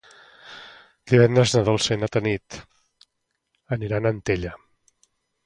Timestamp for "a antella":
4.11-4.57